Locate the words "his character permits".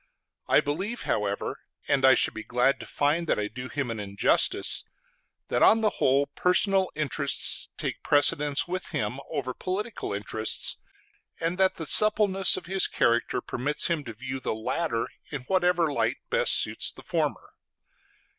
12.65-13.89